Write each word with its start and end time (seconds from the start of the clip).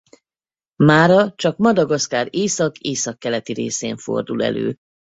Mára 0.83 1.33
csak 1.35 1.57
Madagaszkár 1.57 2.27
észak-északkeleti 2.31 3.53
részén 3.53 3.97
fordul 3.97 4.43
elő. 4.43 4.77